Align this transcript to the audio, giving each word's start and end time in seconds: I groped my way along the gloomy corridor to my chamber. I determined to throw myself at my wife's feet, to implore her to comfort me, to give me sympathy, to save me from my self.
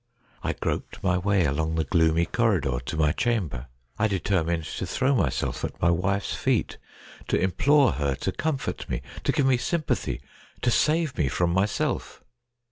I 0.41 0.53
groped 0.53 1.03
my 1.03 1.19
way 1.19 1.45
along 1.45 1.75
the 1.75 1.83
gloomy 1.83 2.25
corridor 2.25 2.79
to 2.87 2.97
my 2.97 3.11
chamber. 3.11 3.67
I 3.99 4.07
determined 4.07 4.63
to 4.77 4.87
throw 4.87 5.13
myself 5.13 5.63
at 5.63 5.79
my 5.79 5.91
wife's 5.91 6.33
feet, 6.33 6.79
to 7.27 7.37
implore 7.39 7.91
her 7.91 8.15
to 8.15 8.31
comfort 8.31 8.89
me, 8.89 9.03
to 9.23 9.31
give 9.31 9.45
me 9.45 9.57
sympathy, 9.57 10.19
to 10.63 10.71
save 10.71 11.15
me 11.19 11.27
from 11.27 11.51
my 11.53 11.67
self. 11.67 12.23